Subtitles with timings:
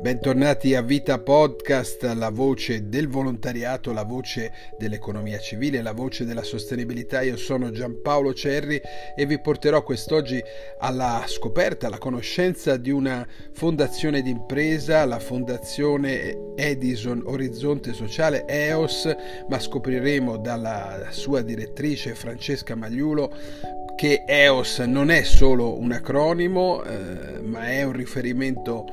[0.00, 6.44] Bentornati a Vita Podcast, la voce del volontariato, la voce dell'economia civile, la voce della
[6.44, 7.20] sostenibilità.
[7.22, 8.80] Io sono Giampaolo Cerri
[9.16, 10.40] e vi porterò quest'oggi
[10.78, 19.16] alla scoperta, alla conoscenza di una fondazione d'impresa, la fondazione Edison Orizzonte Sociale EOS,
[19.48, 27.40] ma scopriremo dalla sua direttrice Francesca Magliulo che EOS non è solo un acronimo, eh,
[27.42, 28.86] ma è un riferimento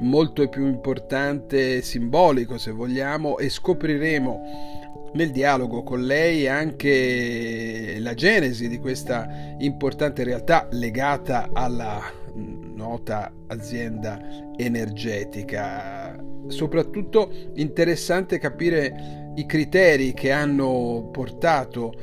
[0.00, 8.68] molto più importante, simbolico se vogliamo, e scopriremo nel dialogo con lei anche la genesi
[8.68, 9.26] di questa
[9.60, 12.02] importante realtà legata alla
[12.34, 14.20] nota azienda
[14.58, 16.22] energetica.
[16.48, 21.94] Soprattutto interessante capire i criteri che hanno portato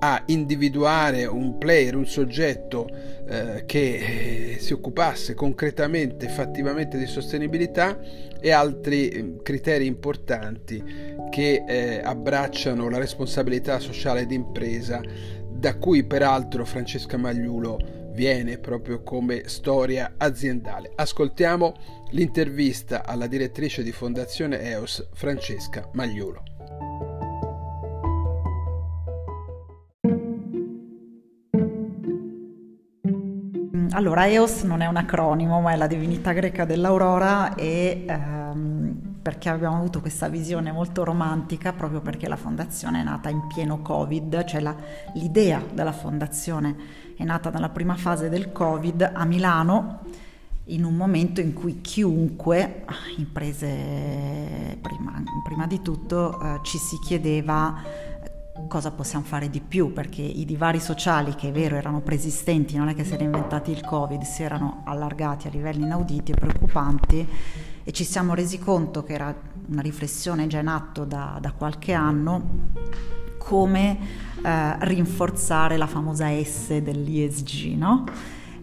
[0.00, 2.88] a individuare un player, un soggetto
[3.28, 7.98] eh, che eh, si occupasse concretamente, effettivamente di sostenibilità
[8.40, 10.82] e altri eh, criteri importanti
[11.30, 15.00] che eh, abbracciano la responsabilità sociale d'impresa,
[15.50, 20.90] da cui peraltro Francesca Magliulo viene proprio come storia aziendale.
[20.94, 21.74] Ascoltiamo
[22.10, 26.57] l'intervista alla direttrice di Fondazione EOS, Francesca Magliulo.
[33.98, 39.48] Allora, EOS non è un acronimo, ma è la divinità greca dell'aurora e ehm, perché
[39.48, 44.44] abbiamo avuto questa visione molto romantica, proprio perché la fondazione è nata in pieno Covid,
[44.44, 44.72] cioè la,
[45.14, 46.76] l'idea della fondazione
[47.16, 49.98] è nata nella prima fase del Covid a Milano,
[50.66, 52.84] in un momento in cui chiunque,
[53.16, 58.06] imprese prima, prima di tutto, eh, ci si chiedeva
[58.66, 62.88] cosa possiamo fare di più, perché i divari sociali che è vero erano preesistenti, non
[62.88, 67.28] è che si era inventati il Covid, si erano allargati a livelli inauditi e preoccupanti
[67.84, 69.34] e ci siamo resi conto che era
[69.68, 72.66] una riflessione già in atto da, da qualche anno
[73.38, 73.98] come
[74.42, 78.04] eh, rinforzare la famosa S dell'ISG, no?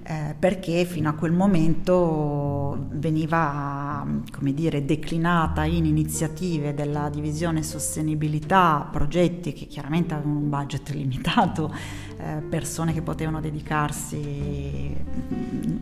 [0.08, 4.06] Eh, perché fino a quel momento veniva
[4.40, 11.74] dire, declinata in iniziative della divisione sostenibilità, progetti che chiaramente avevano un budget limitato,
[12.18, 14.96] eh, persone che potevano dedicarsi,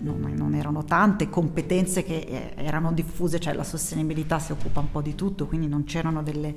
[0.01, 4.89] non, non, erano tante, competenze che eh, erano diffuse, cioè la sostenibilità si occupa un
[4.89, 6.56] po' di tutto, quindi non c'erano delle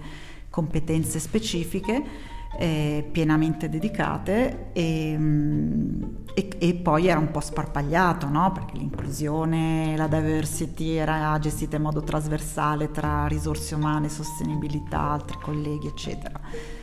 [0.51, 6.03] competenze specifiche eh, pienamente dedicate e, mm,
[6.35, 8.53] e, e, poi era un po' sparpagliato, no?
[8.53, 15.87] perché l'inclusione, la diversity era gestita in modo trasversale tra risorse umane, sostenibilità, altri colleghi,
[15.87, 16.41] eccetera.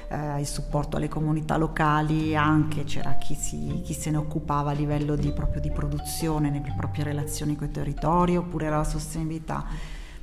[0.09, 4.73] Eh, il supporto alle comunità locali, anche c'era chi, si, chi se ne occupava a
[4.73, 9.65] livello di, proprio di produzione, nelle proprie relazioni con i territori, oppure la sostenibilità.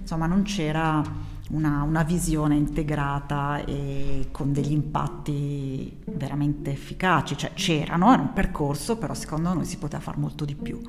[0.00, 1.02] Insomma, non c'era
[1.50, 8.96] una, una visione integrata e con degli impatti veramente efficaci, cioè c'erano, era un percorso,
[8.96, 10.80] però secondo noi si poteva fare molto di più.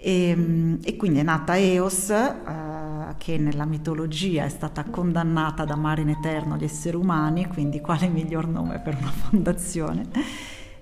[0.00, 5.70] E, ehm, e, quindi è nata EOS, eh, che nella mitologia è stata condannata ad
[5.70, 10.08] amare in eterno gli esseri umani, quindi quale miglior nome per una fondazione?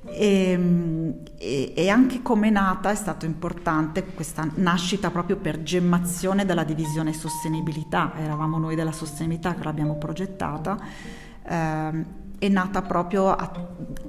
[0.08, 6.44] E, e, e, anche come è nata è stato importante questa nascita proprio per gemmazione
[6.44, 10.78] della divisione sostenibilità, eravamo noi della sostenibilità che l'abbiamo progettata,
[11.42, 13.50] eh, è nata proprio a,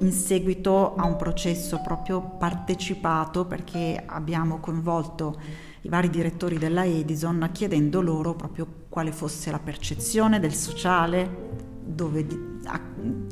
[0.00, 5.38] in seguito a un processo proprio partecipato perché abbiamo coinvolto
[5.82, 11.46] i vari direttori della Edison chiedendo loro proprio quale fosse la percezione del sociale,
[11.84, 12.26] dove,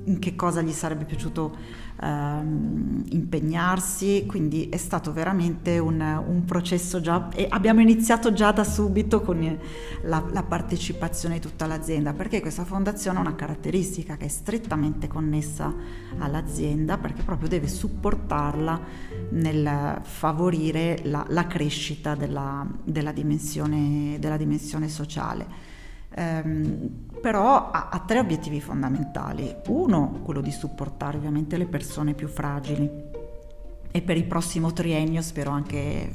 [0.07, 1.57] in che cosa gli sarebbe piaciuto
[2.01, 8.65] ehm, impegnarsi, quindi è stato veramente un, un, processo già, e abbiamo iniziato già da
[8.65, 9.59] subito con
[10.03, 15.09] la, la partecipazione di tutta l'azienda, perché questa fondazione ha una caratteristica che è strettamente
[15.09, 15.73] connessa
[16.19, 18.81] all'azienda, perché proprio deve supportarla
[19.31, 25.75] nel favorire la, la crescita della, della, dimensione, della dimensione sociale.
[26.17, 29.55] Um, però ha, ha, tre obiettivi fondamentali.
[29.69, 32.89] Uno, quello di supportare ovviamente le persone più fragili.
[33.91, 36.13] E per il prossimo triennio, spero anche,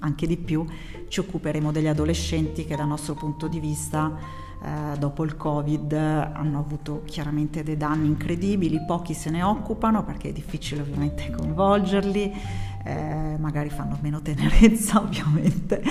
[0.00, 0.64] anche di più,
[1.08, 6.58] ci occuperemo degli adolescenti che dal nostro punto di vista eh, dopo il Covid hanno
[6.58, 12.34] avuto chiaramente dei danni incredibili, pochi se ne occupano perché è difficile ovviamente coinvolgerli,
[12.84, 15.82] eh, magari fanno meno tenerezza ovviamente,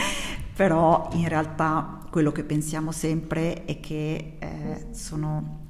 [0.56, 5.63] però in realtà quello che pensiamo sempre è che eh, sono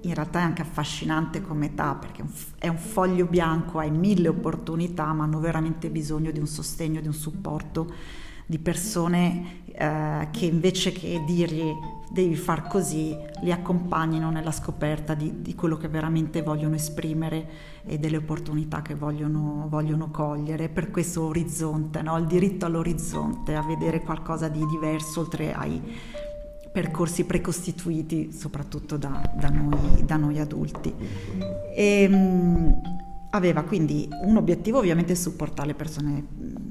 [0.00, 2.24] in realtà è anche affascinante come età perché
[2.56, 7.06] è un foglio bianco, hai mille opportunità, ma hanno veramente bisogno di un sostegno, di
[7.06, 7.92] un supporto
[8.46, 11.72] di persone eh, che invece che dirgli
[12.14, 17.46] devi far così, li accompagnino nella scoperta di, di, quello che veramente vogliono esprimere
[17.84, 22.16] e delle opportunità che vogliono, vogliono cogliere per questo orizzonte, no?
[22.18, 25.82] il diritto all'orizzonte, a vedere qualcosa di diverso oltre ai
[26.70, 30.94] percorsi precostituiti, soprattutto da, da, noi, da noi, adulti.
[31.74, 33.03] E, mh,
[33.34, 36.24] aveva quindi un obiettivo ovviamente supportare le persone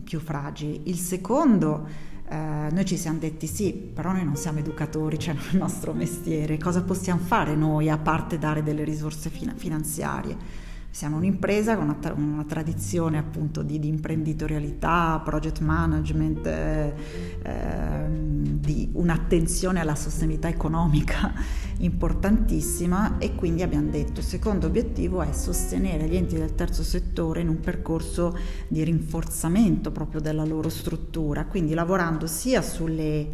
[0.03, 1.85] più fragili, il secondo
[2.27, 5.57] eh, noi ci siamo detti sì, però noi non siamo educatori, cioè non è il
[5.57, 10.71] nostro mestiere, cosa possiamo fare noi a parte dare delle risorse fin- finanziarie?
[10.93, 16.93] Siamo un'impresa con una, tra- una tradizione appunto di, di, imprenditorialità, project management, eh,
[17.41, 21.33] eh, di un'attenzione alla sostenibilità economica
[21.81, 27.41] importantissima e quindi abbiamo detto il secondo obiettivo è sostenere gli enti del terzo settore
[27.41, 28.37] in un percorso
[28.67, 33.27] di rinforzamento proprio della loro struttura, quindi lavorando sia sulle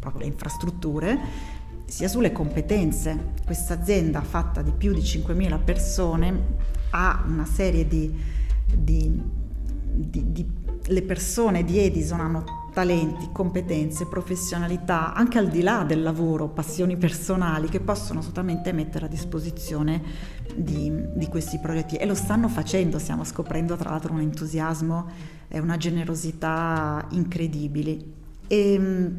[0.00, 1.18] proprio le infrastrutture
[1.84, 3.34] sia sulle competenze.
[3.46, 8.12] Questa azienda fatta di più di 5.000 persone ha una serie di,
[8.74, 9.22] di,
[9.94, 10.46] di, di
[10.88, 16.96] le persone di Edison hanno talenti, competenze, professionalità, anche al di là del lavoro, passioni
[16.96, 20.00] personali che possono assolutamente mettere a disposizione
[20.54, 25.06] di, di, questi progetti e lo stanno facendo, stiamo scoprendo tra l'altro un entusiasmo
[25.48, 28.14] e una generosità incredibili.
[28.46, 29.10] E,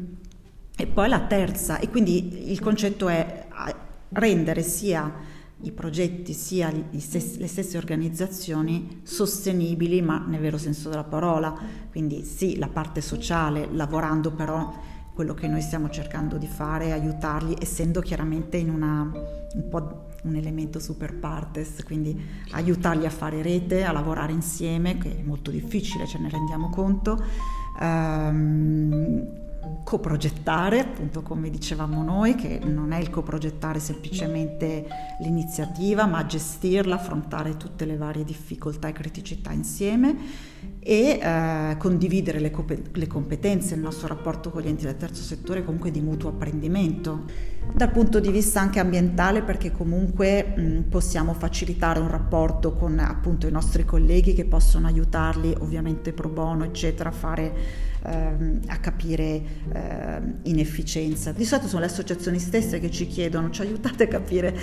[0.76, 3.46] e poi la terza, e quindi il concetto è
[4.12, 5.12] rendere sia
[5.62, 11.56] i progetti sia stessi, le stesse organizzazioni sostenibili, ma nel vero senso della parola.
[11.90, 14.72] Quindi sì, la parte sociale, lavorando però
[15.12, 20.34] quello che noi stiamo cercando di fare aiutarli, essendo chiaramente in una, un po' un
[20.36, 22.18] elemento super partes, quindi
[22.52, 27.22] aiutarli a fare rete, a lavorare insieme, che è molto difficile, ce ne rendiamo conto.
[27.80, 29.48] Um,
[29.84, 34.86] coprogettare, appunto come dicevamo noi, che non è il coprogettare semplicemente
[35.20, 40.16] l'iniziativa, ma gestirla, affrontare tutte le varie difficoltà e criticità insieme
[40.82, 45.22] e eh, condividere le, comp- le competenze, il nostro rapporto con gli enti del terzo
[45.22, 47.24] settore comunque di mutuo apprendimento.
[47.72, 53.46] Dal punto di vista anche ambientale perché comunque mh, possiamo facilitare un rapporto con appunto
[53.46, 57.52] i nostri colleghi che possono aiutarli ovviamente pro bono eccetera a fare
[58.02, 59.42] ehm, a capire
[59.72, 61.32] eh, inefficienza.
[61.32, 64.58] Di solito sono le associazioni stesse che ci chiedono, ci aiutate a capire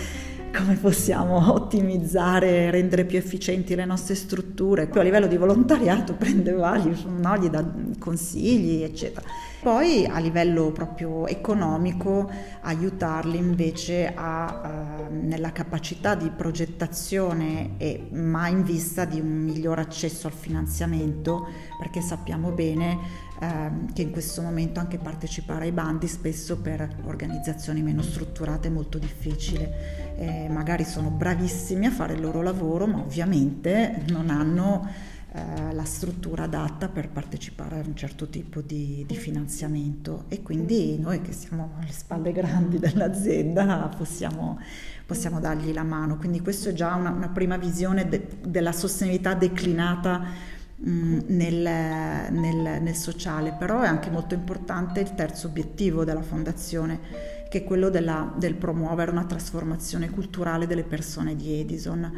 [0.58, 4.88] come possiamo ottimizzare, rendere più efficienti le nostre strutture.
[4.88, 7.38] Poi a livello di volontariato prende vari, no?
[7.38, 7.64] gli dà
[8.00, 9.26] consigli, eccetera.
[9.60, 12.30] Poi a livello proprio economico
[12.62, 19.80] aiutarli invece a, uh, nella capacità di progettazione e ma in vista di un miglior
[19.80, 21.48] accesso al finanziamento
[21.80, 27.82] perché sappiamo bene uh, che in questo momento anche partecipare ai bandi spesso per organizzazioni
[27.82, 30.16] meno strutturate è molto difficile.
[30.18, 34.90] Eh, magari sono bravissimi a fare il loro lavoro ma ovviamente non hanno
[35.38, 40.98] eh, la struttura adatta per partecipare a un certo tipo di, di, finanziamento e quindi
[40.98, 44.58] noi che siamo alle spalle grandi dell'azienda possiamo,
[45.06, 46.18] possiamo dargli la mano.
[46.18, 50.56] Quindi questa è già una, una prima visione de, della sostenibilità declinata
[50.86, 57.00] mm, nel, nel, nel, sociale, però è anche molto importante il terzo obiettivo della fondazione,
[57.50, 62.12] che è quello della, del promuovere una trasformazione culturale delle persone di Edison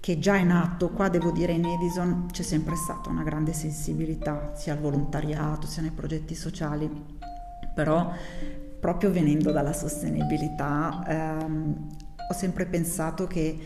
[0.00, 4.52] che già in atto, qua devo dire in Edison c'è sempre stata una grande sensibilità
[4.54, 6.88] sia al volontariato sia nei progetti sociali,
[7.74, 8.12] però
[8.78, 11.88] proprio venendo dalla sostenibilità ehm,
[12.30, 13.56] ho sempre pensato che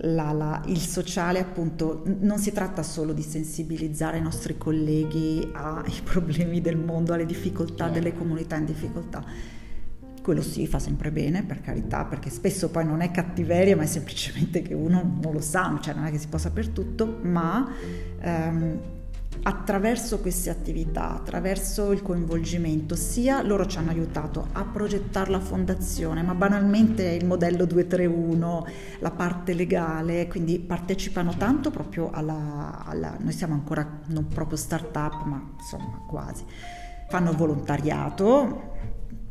[0.00, 6.00] la, la, il sociale appunto non si tratta solo di sensibilizzare i nostri colleghi ai
[6.02, 7.92] problemi del mondo, alle difficoltà certo.
[7.92, 9.24] delle comunità in difficoltà,
[10.20, 13.86] quello sì fa sempre bene per carità perché spesso poi non è cattiveria ma è
[13.86, 17.66] semplicemente che uno non lo sa cioè non è che si può sapere tutto ma
[18.20, 18.80] ehm,
[19.42, 26.22] attraverso queste attività attraverso il coinvolgimento sia loro ci hanno aiutato a progettare la fondazione
[26.22, 28.66] ma banalmente il modello 231
[29.00, 34.94] la parte legale quindi partecipano tanto proprio alla, alla noi siamo ancora non proprio start
[34.96, 36.44] up ma insomma quasi.
[37.08, 38.76] Fanno volontariato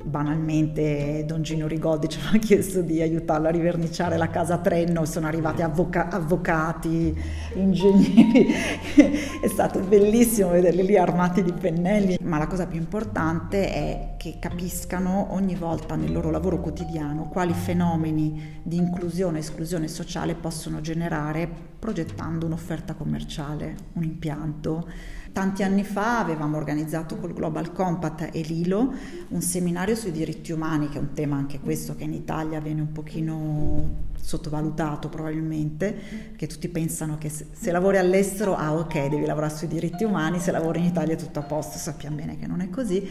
[0.03, 5.27] banalmente Don Gino Rigoldi ci aveva chiesto di aiutarlo a riverniciare la casa Trenno, sono
[5.27, 7.15] arrivati avvoca- avvocati,
[7.55, 8.47] ingegneri,
[9.41, 14.37] è stato bellissimo vederli lì armati di pennelli, ma la cosa più importante è che
[14.39, 20.81] capiscano ogni volta nel loro lavoro quotidiano quali fenomeni di inclusione e esclusione sociale possono
[20.81, 21.49] generare
[21.79, 24.87] progettando un'offerta commerciale, un impianto
[25.31, 28.93] Tanti anni fa avevamo organizzato col Global Compact e Lilo
[29.29, 32.81] un seminario sui diritti umani, che è un tema anche questo che in Italia viene
[32.81, 35.93] un pochino sottovalutato probabilmente,
[36.29, 40.39] perché tutti pensano che se, se lavori all'estero, ah ok, devi lavorare sui diritti umani,
[40.39, 43.07] se lavori in Italia è tutto a posto, sappiamo bene che non è così.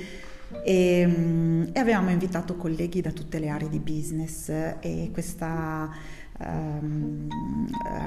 [0.62, 5.90] E, e avevamo invitato colleghi da tutte le aree di business e questa
[6.38, 7.28] ehm,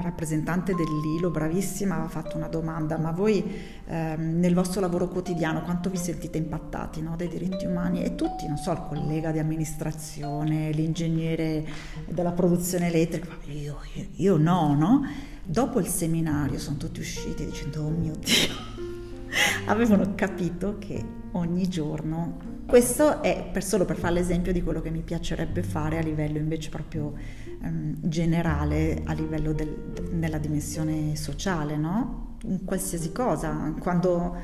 [0.02, 3.44] rappresentante dell'ILO, bravissima, aveva fatto una domanda, ma voi
[3.86, 8.02] ehm, nel vostro lavoro quotidiano quanto vi sentite impattati no, dai diritti umani?
[8.02, 11.66] E tutti, non so, il collega di amministrazione, l'ingegnere
[12.08, 15.02] della produzione elettrica, io, io, io no, no?
[15.42, 18.79] Dopo il seminario sono tutti usciti dicendo, oh mio Dio,
[19.66, 24.90] avevano capito che ogni giorno questo è per solo per fare l'esempio di quello che
[24.90, 27.14] mi piacerebbe fare a livello invece proprio
[27.62, 29.76] um, generale, a livello del,
[30.12, 32.36] nella dimensione sociale, no?
[32.44, 34.36] In qualsiasi cosa, quando,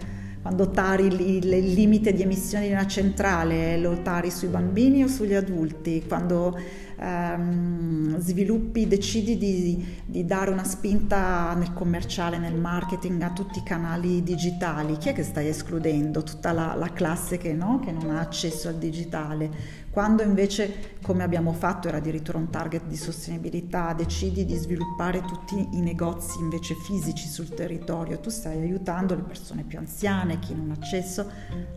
[0.46, 5.34] quando tari il, limite di emissioni di una centrale, lo tari sui bambini o sugli
[5.34, 6.56] adulti, quando
[7.00, 13.64] ehm, sviluppi, decidi di, di, dare una spinta nel commerciale, nel marketing a tutti i
[13.64, 16.22] canali digitali, chi è che stai escludendo?
[16.22, 17.80] Tutta la, la classe che, no?
[17.80, 19.50] che non ha accesso al digitale.
[19.96, 25.68] Quando invece, come abbiamo fatto, era addirittura un target di sostenibilità, decidi di sviluppare tutti
[25.72, 30.70] i negozi invece fisici sul territorio, tu stai aiutando le persone più anziane, chi non
[30.70, 31.26] ha accesso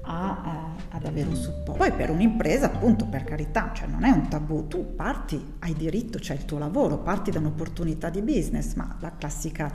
[0.01, 1.81] a, a, ad avere un supporto.
[1.81, 6.19] Poi per un'impresa, appunto, per carità, cioè non è un tabù, tu parti, hai diritto,
[6.19, 9.73] c'è il tuo lavoro, parti da un'opportunità di business, ma la classica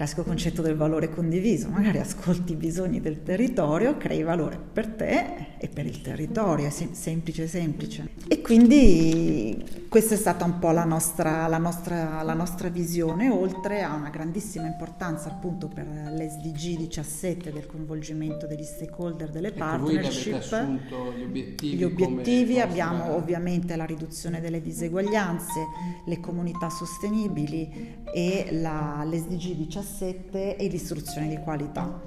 [0.00, 5.48] classico concetto del valore condiviso, magari ascolti i bisogni del territorio, crei valore per te
[5.58, 8.08] e per il territorio, è sem- semplice semplice.
[8.26, 13.82] E quindi questa è stata un po' la nostra, la, nostra, la nostra, visione, oltre
[13.82, 20.78] a una grandissima importanza appunto per l'SDG 17 del coinvolgimento degli stakeholder, delle ecco, partnership.
[21.14, 21.76] gli obiettivi.
[21.76, 23.16] Gli obiettivi abbiamo vostra...
[23.16, 25.60] ovviamente la riduzione delle diseguaglianze,
[26.06, 32.00] le comunità sostenibili e la, l'SDG 17 cassette e l'istruzione di qualità.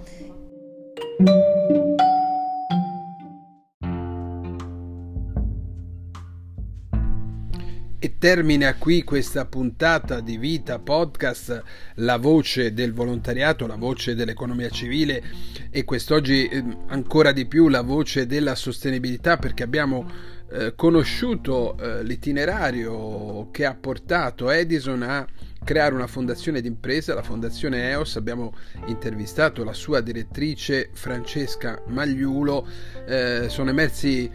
[7.99, 11.63] E termina qui questa puntata di Vita Podcast,
[11.95, 15.23] la voce del volontariato, la voce dell'economia civile
[15.69, 20.09] e quest'oggi ehm, ancora di più la voce della sostenibilità perché abbiamo
[20.51, 25.25] eh, conosciuto eh, l'itinerario che ha portato Edison a
[25.63, 28.53] creare una fondazione d'impresa, la fondazione EOS, abbiamo
[28.87, 32.67] intervistato la sua direttrice Francesca Magliulo,
[33.05, 34.29] eh, sono emersi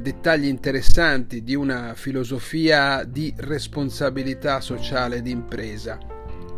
[0.00, 5.98] dettagli interessanti di una filosofia di responsabilità sociale d'impresa.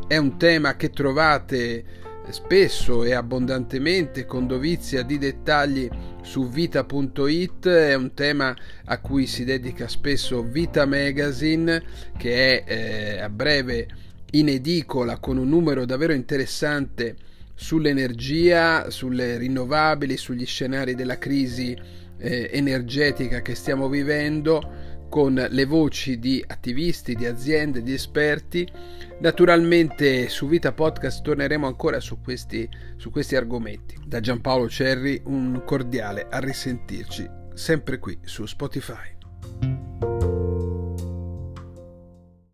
[0.07, 1.85] È un tema che trovate
[2.31, 5.89] spesso e abbondantemente con dovizia di dettagli
[6.23, 11.83] su vita.it, è un tema a cui si dedica spesso Vita Magazine
[12.17, 13.89] che è eh, a breve
[14.33, 17.17] in edicola con un numero davvero interessante
[17.55, 21.77] sull'energia, sulle rinnovabili, sugli scenari della crisi
[22.19, 28.67] eh, energetica che stiamo vivendo con le voci di attivisti, di aziende, di esperti.
[29.21, 33.97] Naturalmente su Vita Podcast torneremo ancora su questi, su questi argomenti.
[34.07, 39.90] Da Giampaolo Cerri un cordiale a risentirci sempre qui su Spotify.